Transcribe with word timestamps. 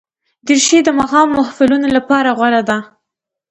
دریشي 0.45 0.79
د 0.85 0.89
ماښام 0.99 1.27
محفلونو 1.37 1.87
لپاره 1.97 2.29
غوره 2.37 2.61
ده. 2.69 2.77